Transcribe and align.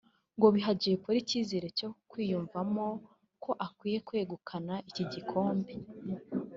ngo 0.37 0.47
biha 0.55 0.71
Jay 0.81 0.97
Polly 1.01 1.19
icyizere 1.23 1.67
cyo 1.77 1.89
kwiyumvamo 2.09 2.85
ko 3.43 3.51
akwiye 3.65 3.97
kwegukana 4.07 4.73
iki 4.89 5.03
gikombe 5.11 5.73